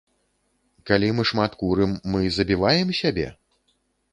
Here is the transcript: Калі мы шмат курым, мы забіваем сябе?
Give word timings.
Калі 0.89 1.09
мы 1.17 1.25
шмат 1.31 1.51
курым, 1.59 1.91
мы 2.15 2.33
забіваем 2.39 2.89
сябе? 3.03 3.27